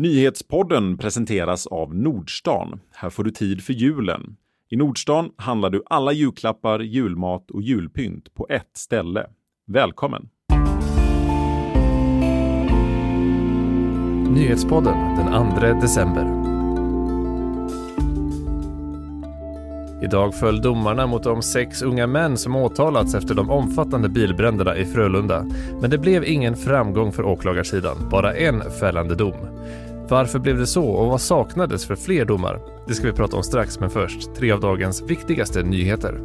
Nyhetspodden 0.00 0.98
presenteras 0.98 1.66
av 1.66 1.94
Nordstan. 1.94 2.80
Här 2.90 3.10
får 3.10 3.24
du 3.24 3.30
tid 3.30 3.64
för 3.64 3.72
julen. 3.72 4.36
I 4.70 4.76
Nordstan 4.76 5.30
handlar 5.36 5.70
du 5.70 5.82
alla 5.86 6.12
julklappar, 6.12 6.80
julmat 6.80 7.50
och 7.50 7.62
julpynt 7.62 8.34
på 8.34 8.46
ett 8.50 8.70
ställe. 8.76 9.26
Välkommen! 9.66 10.28
Nyhetspodden 14.34 15.16
den 15.16 15.50
2 15.50 15.80
december. 15.80 16.40
Idag 20.02 20.34
föll 20.34 20.62
domarna 20.62 21.06
mot 21.06 21.22
de 21.22 21.42
sex 21.42 21.82
unga 21.82 22.06
män 22.06 22.36
som 22.36 22.56
åtalats 22.56 23.14
efter 23.14 23.34
de 23.34 23.50
omfattande 23.50 24.08
bilbränderna 24.08 24.76
i 24.76 24.84
Frölunda. 24.84 25.46
Men 25.80 25.90
det 25.90 25.98
blev 25.98 26.24
ingen 26.24 26.56
framgång 26.56 27.12
för 27.12 27.22
åklagarsidan, 27.22 27.96
bara 28.10 28.34
en 28.34 28.70
fällande 28.80 29.14
dom. 29.14 29.34
Varför 30.10 30.38
blev 30.38 30.58
det 30.58 30.66
så 30.66 30.84
och 30.84 31.06
vad 31.06 31.20
saknades 31.20 31.86
för 31.86 31.96
fler 31.96 32.24
domar? 32.24 32.60
Det 32.88 32.94
ska 32.94 33.06
vi 33.06 33.12
prata 33.12 33.36
om 33.36 33.42
strax, 33.42 33.80
men 33.80 33.90
först 33.90 34.34
tre 34.34 34.52
av 34.52 34.60
dagens 34.60 35.02
viktigaste 35.02 35.62
nyheter. 35.62 36.20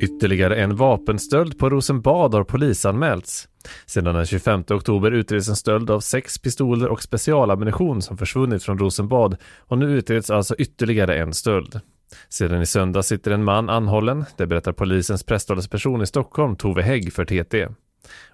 Ytterligare 0.00 0.56
en 0.56 0.76
vapenstöld 0.76 1.58
på 1.58 1.70
Rosenbad 1.70 2.34
har 2.34 2.44
polisanmälts. 2.44 3.48
Sedan 3.86 4.14
den 4.14 4.26
25 4.26 4.64
oktober 4.70 5.10
utreds 5.10 5.48
en 5.48 5.56
stöld 5.56 5.90
av 5.90 6.00
sex 6.00 6.38
pistoler 6.38 6.88
och 6.88 7.02
specialammunition 7.02 8.02
som 8.02 8.16
försvunnit 8.16 8.62
från 8.62 8.78
Rosenbad 8.78 9.36
och 9.58 9.78
nu 9.78 9.86
utreds 9.86 10.30
alltså 10.30 10.54
ytterligare 10.58 11.18
en 11.18 11.34
stöld. 11.34 11.80
Sedan 12.28 12.62
i 12.62 12.66
söndag 12.66 13.02
sitter 13.02 13.30
en 13.30 13.44
man 13.44 13.70
anhållen, 13.70 14.24
det 14.36 14.46
berättar 14.46 14.72
polisens 14.72 15.24
presstalesperson 15.24 16.02
i 16.02 16.06
Stockholm 16.06 16.56
Tove 16.56 16.82
Hägg 16.82 17.12
för 17.12 17.24
TT. 17.24 17.68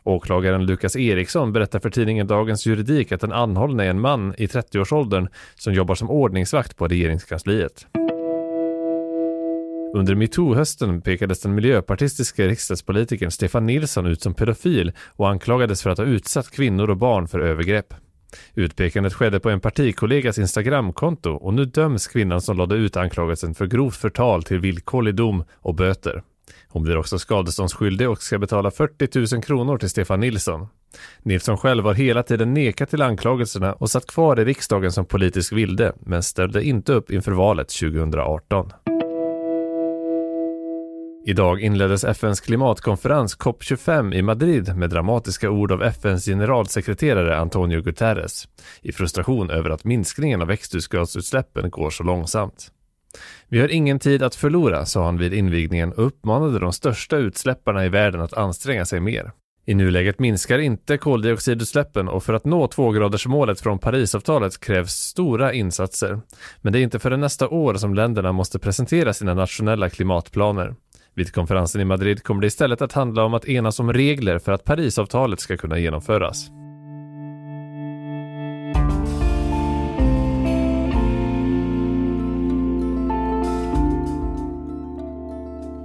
Åklagaren 0.02 0.66
Lukas 0.66 0.96
Eriksson 0.96 1.52
berättar 1.52 1.80
för 1.80 1.90
tidningen 1.90 2.26
Dagens 2.26 2.66
Juridik 2.66 3.12
att 3.12 3.20
den 3.20 3.32
anhållne 3.32 3.84
är 3.84 3.90
en 3.90 4.00
man 4.00 4.34
i 4.38 4.46
30-årsåldern 4.46 5.28
som 5.54 5.74
jobbar 5.74 5.94
som 5.94 6.10
ordningsvakt 6.10 6.76
på 6.76 6.88
regeringskansliet. 6.88 7.86
Under 9.94 10.14
metoo-hösten 10.14 11.00
pekades 11.00 11.40
den 11.40 11.54
miljöpartistiska 11.54 12.46
riksdagspolitikern 12.46 13.30
Stefan 13.30 13.66
Nilsson 13.66 14.06
ut 14.06 14.22
som 14.22 14.34
pedofil 14.34 14.92
och 15.08 15.28
anklagades 15.28 15.82
för 15.82 15.90
att 15.90 15.98
ha 15.98 16.04
utsatt 16.04 16.50
kvinnor 16.50 16.90
och 16.90 16.96
barn 16.96 17.28
för 17.28 17.40
övergrepp. 17.40 17.94
Utpekandet 18.54 19.14
skedde 19.14 19.40
på 19.40 19.50
en 19.50 19.60
partikollegas 19.60 20.38
Instagramkonto 20.38 21.30
och 21.30 21.54
nu 21.54 21.64
döms 21.64 22.06
kvinnan 22.06 22.40
som 22.40 22.56
lade 22.56 22.74
ut 22.74 22.96
anklagelsen 22.96 23.54
för 23.54 23.66
grovt 23.66 23.96
förtal 23.96 24.42
till 24.42 24.58
villkorlig 24.58 25.14
dom 25.14 25.44
och 25.52 25.74
böter. 25.74 26.22
Hon 26.68 26.82
blir 26.82 26.96
också 26.96 27.18
skadeståndsskyldig 27.18 28.10
och 28.10 28.22
ska 28.22 28.38
betala 28.38 28.70
40 28.70 29.34
000 29.34 29.42
kronor 29.42 29.78
till 29.78 29.90
Stefan 29.90 30.20
Nilsson. 30.20 30.66
Nilsson 31.22 31.58
själv 31.58 31.84
har 31.84 31.94
hela 31.94 32.22
tiden 32.22 32.54
nekat 32.54 32.90
till 32.90 33.02
anklagelserna 33.02 33.72
och 33.72 33.90
satt 33.90 34.06
kvar 34.06 34.40
i 34.40 34.44
riksdagen 34.44 34.92
som 34.92 35.04
politisk 35.04 35.52
vilde, 35.52 35.92
men 36.00 36.22
ställde 36.22 36.64
inte 36.64 36.92
upp 36.92 37.10
inför 37.10 37.32
valet 37.32 37.68
2018. 37.68 38.70
Idag 41.26 41.60
inleddes 41.60 42.04
FNs 42.04 42.40
klimatkonferens 42.40 43.38
COP25 43.38 44.14
i 44.14 44.22
Madrid 44.22 44.76
med 44.76 44.90
dramatiska 44.90 45.50
ord 45.50 45.72
av 45.72 45.82
FNs 45.82 46.24
generalsekreterare 46.24 47.38
Antonio 47.38 47.80
Guterres 47.80 48.48
i 48.82 48.92
frustration 48.92 49.50
över 49.50 49.70
att 49.70 49.84
minskningen 49.84 50.42
av 50.42 50.48
växthusgasutsläppen 50.48 51.70
går 51.70 51.90
så 51.90 52.02
långsamt. 52.02 52.70
Vi 53.48 53.60
har 53.60 53.68
ingen 53.68 53.98
tid 53.98 54.22
att 54.22 54.34
förlora, 54.34 54.86
sa 54.86 55.04
han 55.04 55.18
vid 55.18 55.34
invigningen 55.34 55.92
och 55.92 56.06
uppmanade 56.06 56.58
de 56.58 56.72
största 56.72 57.16
utsläpparna 57.16 57.84
i 57.84 57.88
världen 57.88 58.20
att 58.20 58.32
anstränga 58.32 58.84
sig 58.84 59.00
mer. 59.00 59.32
I 59.66 59.74
nuläget 59.74 60.18
minskar 60.18 60.58
inte 60.58 60.98
koldioxidutsläppen 60.98 62.08
och 62.08 62.24
för 62.24 62.32
att 62.32 62.44
nå 62.44 62.66
tvågradersmålet 62.66 63.60
från 63.60 63.78
Parisavtalet 63.78 64.60
krävs 64.60 64.92
stora 64.92 65.52
insatser. 65.52 66.20
Men 66.60 66.72
det 66.72 66.78
är 66.78 66.82
inte 66.82 66.98
förrän 66.98 67.20
nästa 67.20 67.48
år 67.48 67.74
som 67.74 67.94
länderna 67.94 68.32
måste 68.32 68.58
presentera 68.58 69.12
sina 69.12 69.34
nationella 69.34 69.90
klimatplaner. 69.90 70.74
Vid 71.14 71.32
konferensen 71.32 71.80
i 71.80 71.84
Madrid 71.84 72.22
kommer 72.22 72.40
det 72.40 72.46
istället 72.46 72.82
att 72.82 72.92
handla 72.92 73.24
om 73.24 73.34
att 73.34 73.44
enas 73.44 73.80
om 73.80 73.92
regler 73.92 74.38
för 74.38 74.52
att 74.52 74.64
Parisavtalet 74.64 75.40
ska 75.40 75.56
kunna 75.56 75.78
genomföras. 75.78 76.61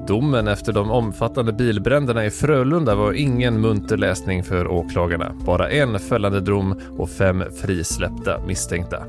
Domen 0.08 0.48
efter 0.48 0.74
de 0.74 0.92
omfattande 0.92 1.54
bilbränderna 1.54 2.26
i 2.26 2.30
Frölunda 2.30 2.96
var 2.96 3.14
ingen 3.14 3.62
munter 3.62 3.98
läsning 3.98 4.44
för 4.44 4.68
åklagarna. 4.68 5.34
Bara 5.46 5.70
en 5.70 6.00
fällande 6.00 6.42
dom 6.42 6.76
och 6.98 7.10
fem 7.10 7.44
frisläppta 7.62 8.40
misstänkta. 8.48 9.04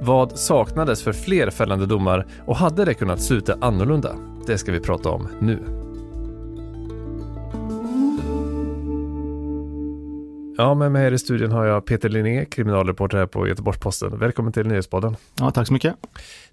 Vad 0.00 0.38
saknades 0.38 1.02
för 1.02 1.12
fler 1.12 1.50
fällande 1.50 1.86
domar 1.86 2.26
och 2.46 2.56
hade 2.56 2.84
det 2.84 2.94
kunnat 2.94 3.22
sluta 3.22 3.56
annorlunda? 3.60 4.16
Det 4.46 4.58
ska 4.58 4.72
vi 4.72 4.80
prata 4.80 5.10
om 5.10 5.28
nu. 5.40 5.83
Ja, 10.56 10.74
med 10.74 10.92
mig 10.92 11.02
här 11.02 11.12
i 11.12 11.18
studion 11.18 11.52
har 11.52 11.64
jag 11.64 11.86
Peter 11.86 12.08
Linné, 12.08 12.44
kriminalreporter 12.44 13.18
här 13.18 13.26
på 13.26 13.48
Göteborgs-Posten. 13.48 14.18
Välkommen 14.18 14.52
till 14.52 14.66
Nyhetspodden. 14.66 15.16
Ja, 15.40 15.50
tack 15.50 15.66
så 15.66 15.72
mycket. 15.72 15.94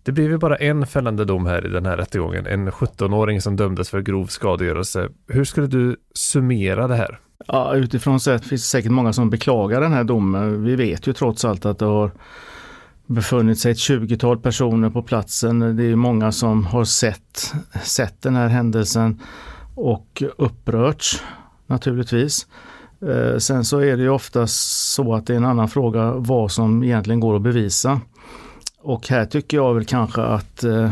Det 0.03 0.11
blev 0.11 0.31
ju 0.31 0.37
bara 0.37 0.55
en 0.55 0.87
fällande 0.87 1.25
dom 1.25 1.45
här 1.45 1.65
i 1.65 1.69
den 1.69 1.85
här 1.85 1.97
rättegången. 1.97 2.47
En 2.47 2.71
17-åring 2.71 3.41
som 3.41 3.55
dömdes 3.55 3.89
för 3.89 4.01
grov 4.01 4.25
skadegörelse. 4.25 5.09
Hur 5.27 5.43
skulle 5.43 5.67
du 5.67 5.97
summera 6.13 6.87
det 6.87 6.95
här? 6.95 7.19
Ja, 7.47 7.75
utifrån 7.75 8.19
sett 8.19 8.45
finns 8.45 8.61
det 8.61 8.67
säkert 8.67 8.91
många 8.91 9.13
som 9.13 9.29
beklagar 9.29 9.81
den 9.81 9.93
här 9.93 10.03
domen. 10.03 10.63
Vi 10.63 10.75
vet 10.75 11.07
ju 11.07 11.13
trots 11.13 11.45
allt 11.45 11.65
att 11.65 11.79
det 11.79 11.85
har 11.85 12.11
befunnit 13.05 13.59
sig 13.59 13.71
ett 13.71 13.77
20-tal 13.77 14.37
personer 14.37 14.89
på 14.89 15.03
platsen. 15.03 15.77
Det 15.77 15.83
är 15.83 15.95
många 15.95 16.31
som 16.31 16.65
har 16.65 16.83
sett, 16.83 17.53
sett 17.83 18.21
den 18.21 18.35
här 18.35 18.47
händelsen 18.47 19.21
och 19.75 20.23
upprörts 20.37 21.23
naturligtvis. 21.67 22.47
Eh, 23.07 23.37
sen 23.37 23.65
så 23.65 23.79
är 23.79 23.97
det 23.97 24.03
ju 24.03 24.09
oftast 24.09 24.91
så 24.93 25.13
att 25.13 25.27
det 25.27 25.33
är 25.33 25.37
en 25.37 25.45
annan 25.45 25.69
fråga 25.69 26.11
vad 26.11 26.51
som 26.51 26.83
egentligen 26.83 27.19
går 27.19 27.35
att 27.35 27.41
bevisa. 27.41 28.01
Och 28.81 29.07
här 29.07 29.25
tycker 29.25 29.57
jag 29.57 29.73
väl 29.73 29.85
kanske 29.85 30.21
att 30.21 30.63
eh, 30.63 30.89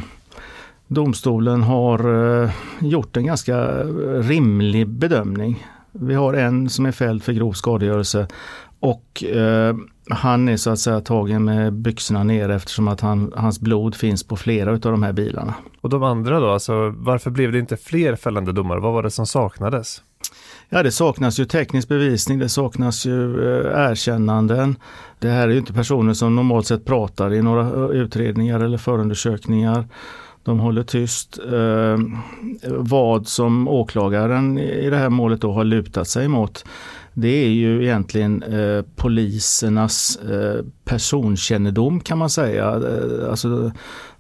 domstolen 0.88 1.64
har 1.64 2.00
eh, 2.44 2.52
gjort 2.80 3.18
en 3.18 3.26
ganska 3.26 3.84
rimlig 4.22 4.88
bedömning. 4.88 5.68
Vi 5.92 6.14
har 6.14 6.34
en 6.34 6.70
som 6.70 6.86
är 6.86 6.92
fälld 6.92 7.24
för 7.24 7.34
grov 7.34 7.54
skadegörelse 7.54 8.28
och 8.80 9.24
han 10.10 10.50
är 10.50 10.58
så 10.58 10.70
att 10.70 10.80
säga 10.80 11.02
tagen 11.02 11.46
med 11.46 11.74
byxorna 11.74 12.24
ner 12.24 12.50
eftersom 12.50 12.88
att 12.88 13.02
han, 13.02 13.34
hans 13.36 13.60
blod 13.60 13.96
finns 13.96 14.24
på 14.24 14.36
flera 14.36 14.72
av 14.72 14.80
de 14.80 15.04
här 15.04 15.14
bilarna. 15.14 15.54
Och 15.82 15.90
de 15.90 16.04
andra 16.04 16.40
då, 16.40 16.50
alltså 16.50 16.94
varför 16.98 17.32
blev 17.32 17.52
det 17.52 17.60
inte 17.60 17.78
fler 17.78 18.16
fällande 18.16 18.52
domar? 18.52 18.78
Vad 18.78 18.94
var 18.94 19.04
det 19.04 19.12
som 19.12 19.26
saknades? 19.26 20.02
Ja, 20.70 20.84
det 20.84 20.92
saknas 20.92 21.40
ju 21.40 21.46
teknisk 21.46 21.88
bevisning, 21.88 22.40
det 22.40 22.50
saknas 22.50 23.06
ju 23.06 23.50
eh, 23.50 23.90
erkännanden. 23.90 24.76
Det 25.20 25.30
här 25.30 25.48
är 25.48 25.52
ju 25.52 25.58
inte 25.58 25.74
personer 25.74 26.14
som 26.14 26.36
normalt 26.36 26.68
sett 26.68 26.86
pratar 26.86 27.34
i 27.34 27.42
några 27.42 27.62
eh, 27.62 28.02
utredningar 28.02 28.60
eller 28.60 28.78
förundersökningar. 28.78 29.88
De 30.44 30.60
håller 30.60 30.84
tyst. 30.84 31.40
Eh, 31.52 31.98
vad 32.70 33.28
som 33.28 33.68
åklagaren 33.68 34.60
i 34.60 34.90
det 34.90 34.98
här 34.98 35.10
målet 35.10 35.42
då 35.42 35.52
har 35.52 35.64
lutat 35.64 36.08
sig 36.08 36.28
mot 36.28 36.66
det 37.14 37.46
är 37.46 37.50
ju 37.50 37.84
egentligen 37.84 38.44
eh, 38.44 38.82
polisernas 38.96 40.16
eh, 40.16 40.66
personkännedom 40.86 42.00
kan 42.00 42.18
man 42.18 42.30
säga. 42.30 42.66
Eh, 42.66 43.30
alltså, 43.30 43.72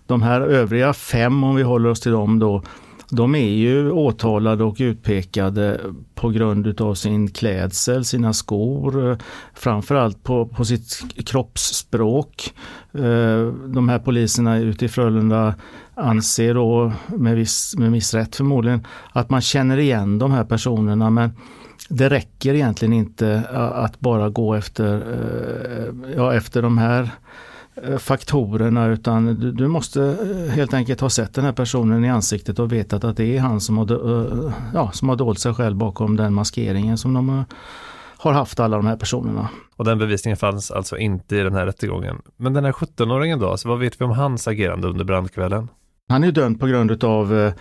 de 0.07 0.21
här 0.21 0.41
övriga 0.41 0.93
fem, 0.93 1.43
om 1.43 1.55
vi 1.55 1.63
håller 1.63 1.89
oss 1.89 1.99
till 1.99 2.11
dem 2.11 2.39
då, 2.39 2.63
de 3.11 3.35
är 3.35 3.49
ju 3.49 3.91
åtalade 3.91 4.63
och 4.63 4.75
utpekade 4.79 5.81
på 6.15 6.29
grund 6.29 6.67
utav 6.67 6.93
sin 6.95 7.31
klädsel, 7.31 8.05
sina 8.05 8.33
skor, 8.33 9.17
framförallt 9.53 10.23
på, 10.23 10.45
på 10.45 10.65
sitt 10.65 11.01
kroppsspråk. 11.25 12.53
Eh, 12.93 13.47
de 13.67 13.89
här 13.89 13.99
poliserna 13.99 14.57
ute 14.57 14.85
i 14.85 14.87
Frölunda 14.87 15.55
anser 15.95 16.53
då, 16.53 16.93
med 17.07 17.35
viss, 17.35 17.75
med 17.77 17.91
viss 17.91 18.13
rätt 18.13 18.35
förmodligen, 18.35 18.87
att 19.11 19.29
man 19.29 19.41
känner 19.41 19.77
igen 19.77 20.19
de 20.19 20.31
här 20.31 20.43
personerna 20.43 21.09
men 21.09 21.31
det 21.89 22.09
räcker 22.09 22.53
egentligen 22.53 22.93
inte 22.93 23.43
eh, 23.53 23.61
att 23.61 23.99
bara 23.99 24.29
gå 24.29 24.55
efter, 24.55 24.95
eh, 24.95 26.13
ja, 26.15 26.33
efter 26.33 26.61
de 26.61 26.77
här 26.77 27.09
Eh, 27.83 27.97
faktorerna 27.97 28.87
utan 28.87 29.25
du, 29.25 29.51
du, 29.51 29.67
måste 29.67 30.03
eh, 30.03 30.51
helt 30.51 30.73
enkelt 30.73 31.01
ha 31.01 31.09
sett 31.09 31.33
den 31.33 31.45
här 31.45 31.51
personen 31.51 32.05
i 32.05 32.09
ansiktet 32.09 32.59
och 32.59 32.71
vetat 32.71 33.03
att 33.03 33.17
det 33.17 33.37
är 33.37 33.39
han 33.39 33.61
som 33.61 33.77
har, 33.77 33.91
eh, 33.91 34.51
ja, 34.73 34.91
som 34.91 35.09
har 35.09 35.15
dolt 35.15 35.39
sig 35.39 35.53
själv 35.53 35.75
bakom 35.75 36.15
den 36.15 36.33
maskeringen 36.33 36.97
som 36.97 37.13
de 37.13 37.45
har 38.17 38.33
haft 38.33 38.59
alla 38.59 38.77
de 38.77 38.85
här 38.85 38.97
personerna. 38.97 39.49
Och 39.75 39.85
den 39.85 39.97
bevisningen 39.97 40.37
fanns 40.37 40.71
alltså 40.71 40.97
inte 40.97 41.35
i 41.35 41.39
den 41.39 41.53
här 41.53 41.65
rättegången. 41.65 42.21
Men 42.37 42.53
den 42.53 42.65
här 42.65 42.71
17-åringen 42.71 43.39
då, 43.39 43.57
så 43.57 43.69
vad 43.69 43.79
vet 43.79 44.01
vi 44.01 44.05
om 44.05 44.11
hans 44.11 44.47
agerande 44.47 44.87
under 44.87 45.05
brandkvällen? 45.05 45.67
Han 46.09 46.23
är 46.23 46.31
dömd 46.31 46.59
på 46.59 46.67
grund 46.67 47.03
av 47.03 47.39
eh, 47.39 47.53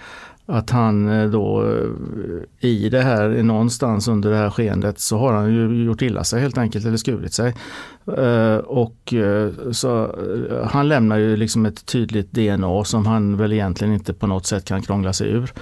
att 0.46 0.70
han 0.70 1.08
eh, 1.08 1.30
då 1.30 1.64
eh, 1.64 2.68
i 2.68 2.88
det 2.88 3.02
här 3.02 3.28
någonstans 3.42 4.08
under 4.08 4.30
det 4.30 4.36
här 4.36 4.50
skeendet 4.50 5.00
så 5.00 5.18
har 5.18 5.32
han 5.32 5.54
ju 5.54 5.84
gjort 5.84 6.02
illa 6.02 6.24
sig 6.24 6.40
helt 6.40 6.58
enkelt 6.58 6.86
eller 6.86 6.96
skurit 6.96 7.32
sig. 7.32 7.54
Och 8.64 9.14
så 9.72 10.14
han 10.64 10.88
lämnar 10.88 11.16
ju 11.16 11.36
liksom 11.36 11.66
ett 11.66 11.86
tydligt 11.86 12.32
DNA 12.32 12.84
som 12.84 13.06
han 13.06 13.36
väl 13.36 13.52
egentligen 13.52 13.94
inte 13.94 14.12
på 14.12 14.26
något 14.26 14.46
sätt 14.46 14.64
kan 14.64 14.82
krångla 14.82 15.12
sig 15.12 15.28
ur. 15.30 15.52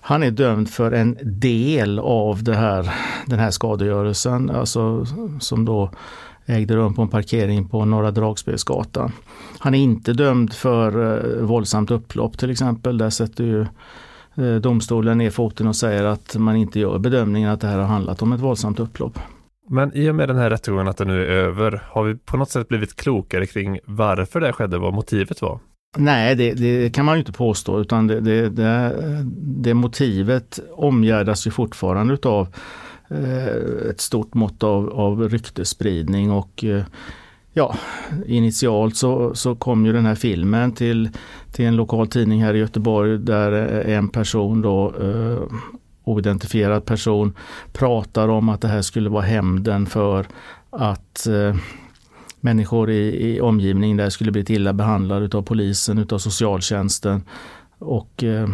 Han 0.00 0.22
är 0.22 0.30
dömd 0.30 0.70
för 0.70 0.92
en 0.92 1.18
del 1.22 1.98
av 1.98 2.42
det 2.42 2.54
här, 2.54 2.94
den 3.26 3.38
här 3.38 3.50
skadegörelsen, 3.50 4.50
alltså 4.50 5.06
som 5.40 5.64
då 5.64 5.90
ägde 6.46 6.76
rum 6.76 6.94
på 6.94 7.02
en 7.02 7.08
parkering 7.08 7.68
på 7.68 7.84
Norra 7.84 8.10
Dragspelsgatan. 8.10 9.12
Han 9.58 9.74
är 9.74 9.78
inte 9.78 10.12
dömd 10.12 10.52
för 10.52 11.42
våldsamt 11.42 11.90
upplopp 11.90 12.38
till 12.38 12.50
exempel. 12.50 12.98
Där 12.98 13.10
sätter 13.10 13.44
ju 13.44 13.66
Eh, 14.34 14.54
domstolen 14.54 15.18
ner 15.18 15.30
foten 15.30 15.66
och 15.66 15.76
säger 15.76 16.04
att 16.04 16.36
man 16.36 16.56
inte 16.56 16.80
gör 16.80 16.98
bedömningen 16.98 17.50
att 17.50 17.60
det 17.60 17.66
här 17.66 17.78
har 17.78 17.86
handlat 17.86 18.22
om 18.22 18.32
ett 18.32 18.40
våldsamt 18.40 18.80
upplopp. 18.80 19.18
Men 19.68 19.96
i 19.96 20.10
och 20.10 20.14
med 20.14 20.28
den 20.28 20.36
här 20.36 20.50
rättegången 20.50 20.88
att 20.88 20.96
den 20.96 21.08
nu 21.08 21.24
är 21.24 21.28
över, 21.28 21.82
har 21.88 22.04
vi 22.04 22.16
på 22.16 22.36
något 22.36 22.50
sätt 22.50 22.68
blivit 22.68 22.96
klokare 22.96 23.46
kring 23.46 23.78
varför 23.84 24.40
det 24.40 24.52
skedde, 24.52 24.78
vad 24.78 24.94
motivet 24.94 25.42
var? 25.42 25.60
Nej, 25.96 26.34
det, 26.34 26.52
det 26.52 26.94
kan 26.94 27.04
man 27.04 27.14
ju 27.14 27.18
inte 27.18 27.32
påstå, 27.32 27.80
utan 27.80 28.06
det, 28.06 28.20
det, 28.20 29.24
det, 29.36 29.74
motivet 29.74 30.60
omgärdas 30.72 31.46
ju 31.46 31.50
fortfarande 31.50 32.14
utav 32.14 32.42
eh, 32.42 32.48
Eh, 33.14 33.90
ett 33.90 34.00
stort 34.00 34.34
mått 34.34 34.62
av, 34.62 34.90
av 34.90 35.28
ryktespridning 35.28 36.30
och 36.30 36.64
eh, 36.64 36.84
ja, 37.52 37.76
initialt 38.26 38.96
så, 38.96 39.34
så 39.34 39.54
kom 39.54 39.86
ju 39.86 39.92
den 39.92 40.06
här 40.06 40.14
filmen 40.14 40.72
till, 40.72 41.10
till 41.52 41.64
en 41.64 41.76
lokal 41.76 42.08
tidning 42.08 42.42
här 42.42 42.54
i 42.54 42.58
Göteborg 42.58 43.18
där 43.18 43.52
eh, 43.52 43.96
en 43.96 44.08
person 44.08 44.62
då 44.62 44.94
eh, 45.00 45.56
oidentifierad 46.04 46.84
person 46.84 47.34
pratar 47.72 48.28
om 48.28 48.48
att 48.48 48.60
det 48.60 48.68
här 48.68 48.82
skulle 48.82 49.10
vara 49.10 49.22
hämnden 49.22 49.86
för 49.86 50.26
att 50.70 51.26
eh, 51.26 51.56
människor 52.40 52.90
i, 52.90 53.34
i 53.34 53.40
omgivningen 53.40 53.96
där 53.96 54.10
skulle 54.10 54.32
bli 54.32 54.44
illa 54.48 54.72
behandlade 54.72 55.38
av 55.38 55.42
polisen, 55.42 55.98
utav 55.98 56.18
socialtjänsten. 56.18 57.22
Och 57.78 58.24
eh, 58.24 58.48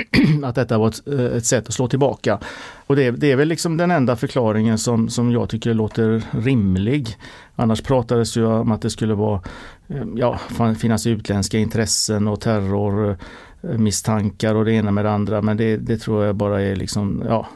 att 0.44 0.54
detta 0.54 0.78
var 0.78 0.88
ett, 0.88 1.08
eh, 1.08 1.24
ett, 1.24 1.46
sätt 1.46 1.68
att 1.68 1.74
slå 1.74 1.88
tillbaka. 1.88 2.38
Och 2.86 2.96
det, 2.96 3.10
det, 3.10 3.32
är 3.32 3.36
väl 3.36 3.48
liksom 3.48 3.76
den 3.76 3.90
enda 3.90 4.16
förklaringen 4.16 4.78
som, 4.78 5.08
som 5.08 5.32
jag 5.32 5.48
tycker 5.48 5.74
låter 5.74 6.22
rimlig. 6.30 7.16
Annars 7.56 7.82
pratades 7.82 8.36
ju 8.36 8.46
om 8.46 8.72
att 8.72 8.82
det 8.82 8.90
skulle 8.90 9.14
vara, 9.14 9.42
eh, 9.88 10.04
ja, 10.16 10.40
finnas 10.78 11.06
utländska 11.06 11.58
intressen 11.58 12.28
och 12.28 12.40
terrormisstankar 12.40 14.54
eh, 14.54 14.58
och 14.58 14.64
det 14.64 14.72
ena 14.72 14.90
med 14.90 15.04
det 15.04 15.10
andra. 15.10 15.42
Men 15.42 15.56
det, 15.56 15.76
det, 15.76 15.96
tror 15.96 16.24
jag 16.24 16.36
bara 16.36 16.62
är 16.62 16.76
liksom, 16.76 17.24
ja, 17.28 17.48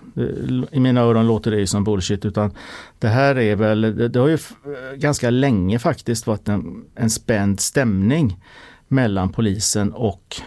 i 0.71 0.81
mina 0.81 1.01
öron 1.01 1.27
låter 1.27 1.51
det 1.51 1.59
ju 1.59 1.67
som 1.67 1.85
bullshit. 1.85 2.25
Utan 2.25 2.51
det 2.99 3.09
här 3.09 3.39
är 3.39 3.57
väl, 3.57 3.81
det, 3.81 4.09
det 4.09 4.19
har 4.19 4.29
ju 4.29 4.39
ganska 4.97 5.31
länge 5.31 5.79
faktiskt 5.79 6.27
varit 6.27 6.49
en, 6.49 6.85
en 6.95 7.11
spänd 7.11 7.61
stämning 7.61 8.37
mellan 8.89 9.33
polisen 9.33 9.93
och 9.93 10.41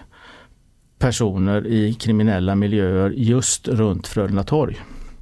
personer 0.99 1.67
i 1.67 1.93
kriminella 1.93 2.55
miljöer 2.55 3.09
just 3.09 3.67
runt 3.67 4.07
Frölunda 4.07 4.43
torg. 4.43 4.79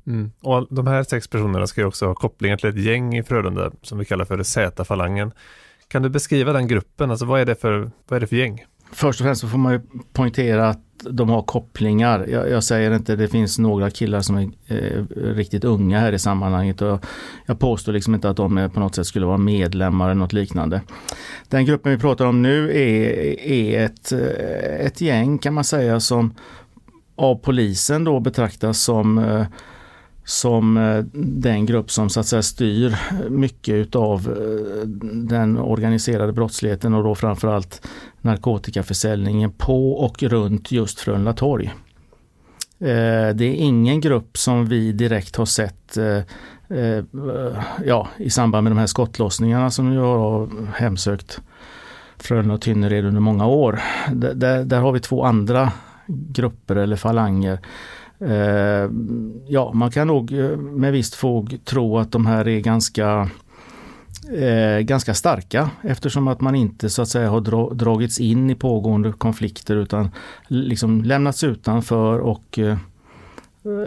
Mm. 0.08 0.32
Och 0.42 0.68
de 0.70 0.88
här 0.88 1.04
sex 1.04 1.28
personerna 1.28 1.68
ska 1.68 1.82
ju 1.82 1.88
också 1.88 2.06
ha 2.08 2.16
kopplingar 2.16 2.58
till 2.58 2.70
ett 2.70 2.84
gäng 2.84 3.18
i 3.18 3.24
Frölunda 3.24 3.72
som 3.82 3.98
vi 3.98 4.06
kallar 4.06 4.26
för 4.26 4.44
Z-falangen. 4.44 5.32
Kan 5.88 6.02
du 6.02 6.10
beskriva 6.10 6.54
den 6.54 6.68
gruppen? 6.68 7.12
Alltså 7.12 7.26
vad 7.26 7.42
är 7.42 7.46
det 7.46 7.56
för, 7.56 7.92
vad 8.08 8.18
är 8.18 8.20
det 8.20 8.28
för 8.28 8.36
gäng? 8.36 8.66
Först 8.92 9.20
och 9.22 9.26
främst 9.26 9.42
så 9.42 9.48
får 9.48 9.58
man 9.58 9.74
ju 9.74 9.82
poängtera 10.14 10.70
att 10.70 10.80
de 11.04 11.30
har 11.30 11.42
kopplingar. 11.42 12.26
Jag, 12.28 12.50
jag 12.50 12.64
säger 12.64 12.92
inte 12.92 13.16
det 13.16 13.28
finns 13.28 13.60
några 13.60 13.90
killar 13.90 14.22
som 14.22 14.38
är 14.38 14.50
eh, 14.68 15.04
riktigt 15.16 15.64
unga 15.64 16.00
här 16.00 16.14
i 16.14 16.20
sammanhanget. 16.20 16.82
Och 16.82 17.06
jag 17.46 17.60
påstår 17.60 17.94
liksom 17.94 18.16
inte 18.16 18.30
att 18.30 18.38
de 18.38 18.58
är 18.58 18.70
på 18.70 18.80
något 18.80 18.96
sätt 18.96 19.08
skulle 19.08 19.26
vara 19.26 19.38
medlemmar 19.38 20.06
eller 20.06 20.20
något 20.20 20.34
liknande. 20.34 20.82
Den 21.50 21.66
gruppen 21.66 21.92
vi 21.92 21.98
pratar 21.98 22.26
om 22.26 22.42
nu 22.42 22.70
är, 22.70 23.40
är 23.40 23.86
ett, 23.86 24.12
eh, 24.12 24.86
ett 24.86 25.02
gäng 25.02 25.38
kan 25.38 25.54
man 25.54 25.64
säga 25.64 26.00
som 26.00 26.34
av 27.16 27.36
polisen 27.36 28.04
då 28.04 28.20
betraktas 28.20 28.82
som 28.82 29.18
eh, 29.18 29.46
som 30.28 30.78
eh, 30.78 31.04
den 31.14 31.66
grupp 31.66 31.92
som 31.92 32.10
så 32.10 32.20
att 32.20 32.26
säga 32.26 32.42
styr 32.42 32.98
mycket 33.30 33.74
utav 33.76 34.20
eh, 34.20 34.88
den 35.14 35.58
organiserade 35.58 36.34
brottsligheten 36.34 36.94
och 36.94 37.04
då 37.04 37.16
framförallt 37.16 37.88
narkotikaförsäljningen 38.22 39.52
på 39.52 39.94
och 39.94 40.24
runt 40.24 40.72
just 40.72 41.00
Frölunda 41.00 41.34
torg. 41.34 41.66
Eh, 42.80 43.36
det 43.36 43.46
är 43.46 43.54
ingen 43.54 44.02
grupp 44.02 44.38
som 44.38 44.66
vi 44.66 44.92
direkt 44.92 45.36
har 45.36 45.46
sett 45.46 45.98
ja, 47.86 48.08
i 48.18 48.30
samband 48.30 48.64
med 48.64 48.72
de 48.72 48.78
här 48.78 48.88
skottlossningarna 48.88 49.72
som 49.72 49.94
jag 49.94 50.18
har 50.18 50.50
hemsökt 50.76 51.42
Frölunda 52.18 52.54
och 52.54 52.62
Tynnered 52.62 53.06
under 53.06 53.22
många 53.22 53.48
år. 53.48 53.80
Där, 54.12 54.64
där 54.64 54.80
har 54.80 54.92
vi 54.92 55.00
två 55.00 55.24
andra 55.24 55.72
grupper 56.08 56.76
eller 56.76 56.96
falanger 56.96 57.60
Eh, 58.20 58.90
ja, 59.48 59.74
man 59.74 59.92
kan 59.92 60.08
nog 60.08 60.32
eh, 60.32 60.58
med 60.58 60.92
visst 60.92 61.16
fog 61.16 61.58
tro 61.66 61.98
att 61.98 62.12
de 62.12 62.26
här 62.26 62.48
är 62.48 62.60
ganska 62.60 63.30
eh, 64.32 64.80
ganska 64.80 65.14
starka 65.14 65.70
eftersom 65.82 66.28
att 66.28 66.42
man 66.42 66.56
inte 66.56 66.90
så 66.90 67.02
att 67.02 67.08
säga 67.08 67.30
har 67.30 67.42
dra 67.42 67.70
dragits 67.70 68.20
in 68.20 68.50
i 68.50 68.56
pågående 68.56 69.12
konflikter 69.12 69.76
utan 69.76 70.10
liksom 70.48 71.04
lämnats 71.04 71.44
utanför 71.44 72.20
och 72.20 72.60
eh, 72.60 72.78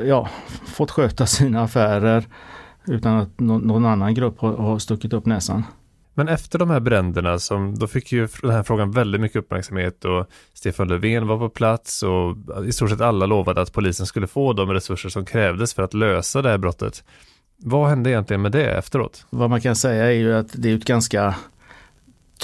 ja, 0.06 0.28
fått 0.64 0.90
sköta 0.90 1.26
sina 1.26 1.62
affärer 1.62 2.24
utan 2.86 3.16
att 3.16 3.40
no 3.40 3.58
någon 3.58 3.84
annan 3.84 4.14
grupp 4.14 4.40
har, 4.40 4.56
har 4.56 4.78
stuckit 4.78 5.12
upp 5.12 5.26
näsan. 5.26 5.64
Men 6.14 6.28
efter 6.28 6.58
de 6.58 6.70
här 6.70 6.80
bränderna, 6.80 7.38
som, 7.38 7.78
då 7.78 7.86
fick 7.86 8.12
ju 8.12 8.28
den 8.42 8.50
här 8.50 8.62
frågan 8.62 8.90
väldigt 8.90 9.20
mycket 9.20 9.36
uppmärksamhet 9.36 10.04
och 10.04 10.26
Stefan 10.54 10.88
Löfven 10.88 11.26
var 11.26 11.38
på 11.38 11.48
plats 11.48 12.02
och 12.02 12.36
i 12.66 12.72
stort 12.72 12.90
sett 12.90 13.00
alla 13.00 13.26
lovade 13.26 13.60
att 13.60 13.72
polisen 13.72 14.06
skulle 14.06 14.26
få 14.26 14.52
de 14.52 14.72
resurser 14.72 15.08
som 15.08 15.24
krävdes 15.24 15.74
för 15.74 15.82
att 15.82 15.94
lösa 15.94 16.42
det 16.42 16.48
här 16.48 16.58
brottet. 16.58 17.04
Vad 17.56 17.88
hände 17.88 18.10
egentligen 18.10 18.42
med 18.42 18.52
det 18.52 18.70
efteråt? 18.70 19.26
Vad 19.30 19.50
man 19.50 19.60
kan 19.60 19.76
säga 19.76 20.04
är 20.04 20.10
ju 20.10 20.34
att 20.34 20.48
det 20.52 20.70
är 20.70 20.76
ett 20.76 20.84
ganska 20.84 21.34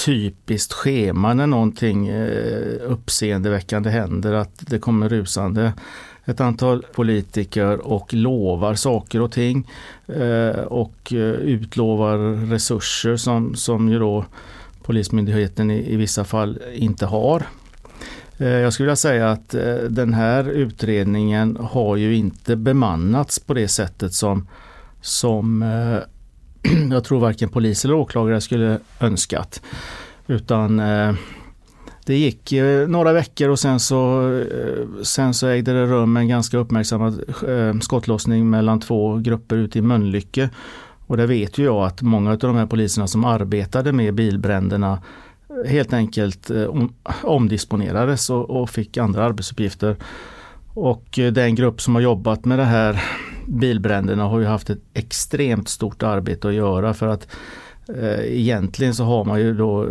typiskt 0.05 0.73
schema 0.73 1.35
när 1.35 1.47
någonting 1.47 2.09
eh, 2.09 2.77
uppseendeväckande 2.81 3.91
händer, 3.91 4.33
att 4.33 4.53
det 4.59 4.79
kommer 4.79 5.09
rusande 5.09 5.73
ett 6.25 6.41
antal 6.41 6.83
politiker 6.95 7.87
och 7.87 8.15
lovar 8.15 8.75
saker 8.75 9.21
och 9.21 9.33
ting 9.33 9.69
eh, 10.07 10.61
och 10.61 11.13
eh, 11.13 11.19
utlovar 11.19 12.19
resurser 12.47 13.17
som, 13.17 13.55
som 13.55 13.89
ju 13.89 13.99
då 13.99 14.25
Polismyndigheten 14.83 15.71
i, 15.71 15.93
i 15.93 15.97
vissa 15.97 16.25
fall 16.25 16.63
inte 16.75 17.07
har. 17.07 17.47
Jag 18.39 18.73
skulle 18.73 18.87
vilja 18.87 18.97
säga 18.97 19.31
att 19.31 19.49
den 19.89 20.15
här 20.15 20.49
utredningen 20.49 21.57
har 21.57 21.97
ju 21.97 22.15
inte 22.15 22.57
bemannats 22.57 23.39
på 23.39 23.55
det 23.55 23.69
sättet 23.69 24.13
som, 24.13 24.49
som 25.01 25.63
jag 26.91 27.05
tror 27.05 27.21
varken 27.21 27.49
polis 27.49 27.85
eller 27.85 27.95
åklagare 27.95 28.41
skulle 28.41 28.79
önskat. 29.01 29.63
Utan 30.27 30.81
eh, 30.81 31.15
det 32.07 32.17
gick 32.17 32.53
eh, 32.53 32.89
några 32.89 33.13
veckor 33.13 33.49
och 33.49 33.59
sen 33.59 33.81
så, 33.81 34.33
eh, 34.39 35.03
sen 35.03 35.35
så 35.35 35.47
ägde 35.47 35.73
det 35.73 35.87
rum 35.87 36.17
en 36.17 36.29
ganska 36.29 36.59
uppmärksammad 36.59 37.25
eh, 37.49 37.79
skottlossning 37.81 38.51
mellan 38.51 38.81
två 38.81 39.17
grupper 39.17 39.57
ute 39.57 39.79
i 39.79 39.83
Mölnlycke. 39.83 40.51
Och 41.07 41.17
det 41.17 41.27
vet 41.27 41.59
ju 41.59 41.65
jag 41.65 41.87
att 41.87 42.03
många 42.03 42.31
av 42.31 42.39
de 42.39 42.57
här 42.57 42.67
poliserna 42.67 43.07
som 43.07 43.25
arbetade 43.25 43.93
med 43.93 44.15
bilbränderna 44.15 45.03
helt 45.67 45.93
enkelt 45.93 46.51
eh, 46.51 46.71
omdisponerades 47.23 48.31
och, 48.31 48.51
och 48.51 48.71
fick 48.71 48.97
andra 48.97 49.25
arbetsuppgifter. 49.25 49.97
Och 50.75 51.19
eh, 51.19 51.33
den 51.33 51.55
grupp 51.55 51.81
som 51.81 51.95
har 51.95 52.03
jobbat 52.03 52.45
med 52.45 52.59
det 52.59 52.65
här 52.65 53.05
bilbränderna 53.47 54.25
har 54.25 54.41
ju 54.41 54.47
haft 54.47 54.71
ett 54.71 54.83
extremt 54.95 55.69
stort 55.69 56.03
arbete 56.03 56.49
att 56.49 56.55
göra 56.55 56.95
för 56.95 57.07
att 57.07 57.29
eh, 57.89 58.39
egentligen 58.39 58.95
så 58.95 59.05
har 59.05 59.25
man 59.25 59.41
ju 59.41 59.55
då 59.55 59.89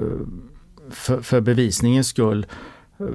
för, 0.90 1.22
för 1.22 1.42
bevisningens 1.42 2.08
skull 2.08 2.46
eh, 3.00 3.06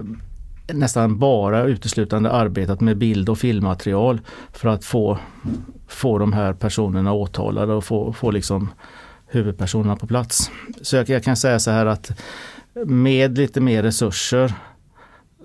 nästan 0.75 1.18
bara 1.18 1.64
uteslutande 1.64 2.30
arbetat 2.30 2.80
med 2.80 2.99
bild 2.99 3.28
och 3.28 3.38
filmmaterial 3.38 4.20
för 4.52 4.68
att 4.68 4.85
få, 4.85 5.18
få 5.88 6.18
de 6.18 6.32
här 6.32 6.52
personerna 6.52 7.12
åtalade 7.12 7.73
och 7.73 7.85
få, 7.85 8.12
få 8.12 8.30
liksom 8.30 8.70
huvudpersonerna 9.26 9.97
på 9.97 10.06
plats. 10.06 10.50
Så 10.80 10.97
jag, 10.97 11.09
jag 11.09 11.25
kan 11.25 11.37
säga 11.37 11.59
så 11.59 11.70
här 11.70 11.87
att 11.87 12.20
med 12.87 13.38
lite 13.38 13.61
mer 13.61 13.82
resurser 13.82 14.52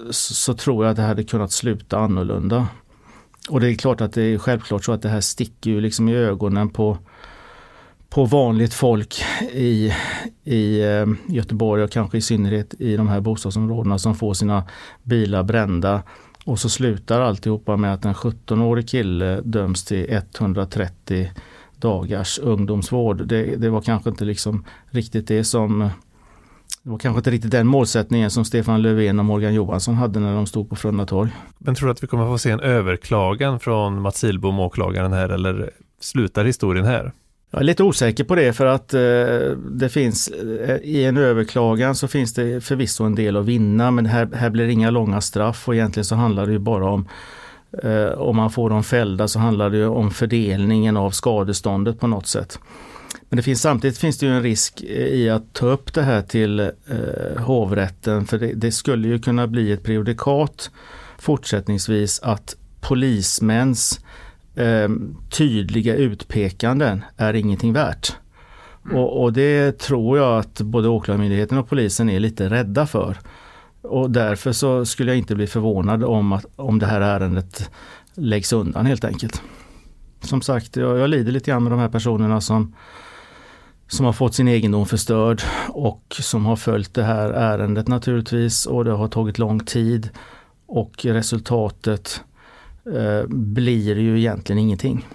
så, 0.09 0.33
så, 0.33 0.53
tror 0.53 0.85
jag 0.85 0.91
att 0.91 0.97
det 0.97 1.03
hade 1.03 1.23
kunnat 1.23 1.51
sluta 1.51 1.97
annorlunda. 1.97 2.67
Och 3.49 3.59
det 3.59 3.69
är 3.69 3.75
klart 3.75 4.01
att 4.01 4.13
det 4.13 4.21
är 4.21 4.37
självklart 4.37 4.83
så 4.83 4.91
att 4.91 5.01
det 5.01 5.09
här 5.09 5.21
sticker 5.21 5.71
ju 5.71 5.81
liksom 5.81 6.09
i 6.09 6.15
ögonen 6.15 6.69
på, 6.69 6.97
på 8.09 8.25
vanligt 8.25 8.73
folk 8.73 9.23
i, 9.53 9.93
i 10.43 10.81
eh, 10.81 11.05
Göteborg 11.27 11.83
och 11.83 11.91
kanske 11.91 12.17
i 12.17 12.21
synnerhet 12.21 12.73
i 12.79 12.97
de 12.97 13.07
här 13.07 13.21
bostadsområdena 13.21 13.99
som 13.99 14.15
får 14.15 14.33
sina 14.33 14.63
bilar 15.03 15.43
brända. 15.43 16.03
Och 16.45 16.59
så 16.59 16.69
slutar 16.69 17.21
alltihopa 17.21 17.77
med 17.77 17.93
att 17.93 18.05
en 18.05 18.13
17-årig 18.13 18.89
kille 18.89 19.41
döms 19.41 19.83
till 19.83 20.05
130 20.09 21.31
dagars 21.77 22.39
ungdomsvård. 22.39 23.27
Det, 23.27 23.55
det 23.55 23.69
var 23.69 23.81
kanske 23.81 24.09
inte 24.09 24.25
liksom 24.25 24.65
riktigt 24.89 25.27
det 25.27 25.43
som 25.43 25.89
det 26.85 26.91
var 26.91 26.97
kanske 26.97 27.19
inte 27.19 27.31
riktigt 27.31 27.51
den 27.51 27.67
målsättningen 27.67 28.31
som 28.31 28.45
Stefan 28.45 28.81
Löfven 28.81 29.19
och 29.19 29.25
Morgan 29.25 29.53
Johansson 29.53 29.95
hade 29.95 30.19
när 30.19 30.35
de 30.35 30.45
stod 30.45 30.69
på 30.69 30.75
Frölunda 30.75 31.05
torg. 31.05 31.31
Men 31.57 31.75
tror 31.75 31.87
du 31.87 31.91
att 31.91 32.03
vi 32.03 32.07
kommer 32.07 32.25
få 32.25 32.37
se 32.37 32.51
en 32.51 32.59
överklagan 32.59 33.59
från 33.59 34.01
Mats 34.01 34.23
Hilbom, 34.23 34.59
åklagaren 34.59 35.13
här, 35.13 35.29
eller 35.29 35.71
slutar 35.99 36.45
historien 36.45 36.85
här? 36.85 37.11
Jag 37.51 37.59
är 37.61 37.63
lite 37.63 37.83
osäker 37.83 38.23
på 38.23 38.35
det 38.35 38.53
för 38.53 38.65
att 38.65 38.93
eh, 38.93 38.99
det 39.71 39.89
finns 39.89 40.27
eh, 40.27 40.75
i 40.75 41.05
en 41.05 41.17
överklagan 41.17 41.95
så 41.95 42.07
finns 42.07 42.33
det 42.33 42.61
förvisso 42.61 43.03
en 43.03 43.15
del 43.15 43.37
att 43.37 43.45
vinna 43.45 43.91
men 43.91 44.05
här, 44.05 44.29
här 44.33 44.49
blir 44.49 44.65
det 44.65 44.71
inga 44.71 44.89
långa 44.89 45.21
straff 45.21 45.67
och 45.67 45.75
egentligen 45.75 46.05
så 46.05 46.15
handlar 46.15 46.45
det 46.45 46.51
ju 46.51 46.59
bara 46.59 46.89
om 46.89 47.07
eh, 47.83 48.07
om 48.07 48.35
man 48.35 48.51
får 48.51 48.69
dem 48.69 48.83
fällda 48.83 49.27
så 49.27 49.39
handlar 49.39 49.69
det 49.69 49.77
ju 49.77 49.87
om 49.87 50.11
fördelningen 50.11 50.97
av 50.97 51.11
skadeståndet 51.11 51.99
på 51.99 52.07
något 52.07 52.27
sätt. 52.27 52.59
Men 53.29 53.38
det 53.38 53.44
finns, 53.44 53.62
samtidigt 53.62 53.98
finns 53.98 54.17
det 54.17 54.25
ju 54.25 54.32
en 54.32 54.44
risk 54.44 54.82
i 54.82 55.29
att 55.29 55.53
ta 55.53 55.65
upp 55.65 55.94
det 55.94 56.01
här 56.01 56.22
till 56.22 56.60
eh, 56.60 57.38
hovrätten 57.38 58.25
för 58.25 58.39
det, 58.39 58.53
det, 58.53 58.72
skulle 58.72 59.08
ju 59.08 59.20
kunna 59.20 59.48
bli 59.48 59.72
ett 59.72 59.84
prejudikat 59.84 60.72
fortsättningsvis 61.17 62.20
att 62.20 62.55
polismäns 62.82 64.00
eh, 64.55 64.89
tydliga 65.29 65.96
utpekanden 65.96 67.05
är 67.17 67.34
ingenting 67.34 67.74
värt. 67.74 68.15
Mm. 68.86 68.98
Och, 68.98 69.24
och, 69.24 69.34
det 69.34 69.79
tror 69.79 70.17
jag 70.17 70.39
att 70.39 70.62
både 70.62 70.88
Åklagarmyndigheten 70.88 71.58
och 71.58 71.70
polisen 71.70 72.10
är 72.10 72.20
lite 72.20 72.50
rädda 72.50 72.88
för. 72.88 73.17
Och 73.82 74.12
därför 74.12 74.51
så 74.51 74.86
skulle 74.86 75.12
jag 75.12 75.17
inte 75.17 75.36
bli 75.36 75.48
förvånad 75.48 76.03
om, 76.03 76.32
att, 76.32 76.46
om 76.55 76.79
det 76.79 76.86
här 76.86 77.01
ärendet 77.01 77.72
läggs 78.13 78.53
undan 78.53 78.86
helt 78.86 79.03
enkelt. 79.03 79.41
Som 80.22 80.41
sagt, 80.41 80.75
jag, 80.75 80.98
jag 80.98 81.10
lider 81.10 81.32
lite 81.32 81.51
grann 81.51 81.63
med 81.63 81.72
de 81.72 81.79
här 81.79 81.89
personerna 81.89 82.41
som, 82.41 82.75
som 83.87 84.05
har 84.05 84.13
fått 84.13 84.33
sin 84.33 84.47
egendom 84.47 84.85
förstörd 84.85 85.41
och 85.69 86.03
som 86.09 86.45
har 86.45 86.55
följt 86.55 86.93
det 86.93 87.03
här 87.03 87.29
ärendet 87.29 87.87
naturligtvis 87.87 88.65
och 88.65 88.85
det 88.85 88.91
har 88.91 89.07
tagit 89.07 89.39
lång 89.39 89.59
tid. 89.59 90.09
Och 90.67 91.05
resultatet 91.05 92.21
eh, 92.95 93.27
blir 93.27 93.97
ju 93.97 94.19
egentligen 94.19 94.59
ingenting. 94.59 95.05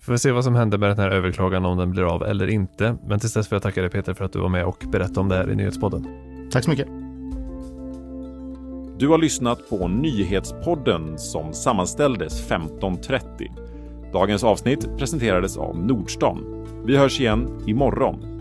Får 0.00 0.12
vi 0.12 0.18
se 0.18 0.32
vad 0.32 0.44
som 0.44 0.54
händer 0.54 0.78
med 0.78 0.90
den 0.90 0.98
här 0.98 1.10
överklagan 1.10 1.64
om 1.64 1.78
den 1.78 1.90
blir 1.90 2.14
av 2.14 2.22
eller 2.22 2.46
inte. 2.46 2.96
Men 3.06 3.20
tills 3.20 3.32
dess 3.32 3.48
får 3.48 3.56
jag 3.56 3.62
tacka 3.62 3.80
dig 3.80 3.90
Peter 3.90 4.14
för 4.14 4.24
att 4.24 4.32
du 4.32 4.38
var 4.38 4.48
med 4.48 4.64
och 4.64 4.84
berättade 4.88 5.20
om 5.20 5.28
det 5.28 5.34
här 5.34 5.50
i 5.50 5.54
Nyhetspodden. 5.54 6.06
Tack 6.50 6.64
så 6.64 6.70
mycket. 6.70 6.88
Du 8.98 9.08
har 9.08 9.18
lyssnat 9.18 9.70
på 9.70 9.88
Nyhetspodden 9.88 11.18
som 11.18 11.52
sammanställdes 11.52 12.48
15.30. 12.50 14.12
Dagens 14.12 14.44
avsnitt 14.44 14.96
presenterades 14.98 15.56
av 15.56 15.78
Nordstan. 15.86 16.57
Vi 16.84 16.96
hörs 16.96 17.20
igen 17.20 17.48
imorgon. 17.66 18.37